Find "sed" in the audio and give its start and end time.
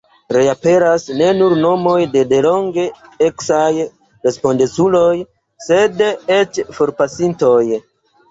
5.67-6.01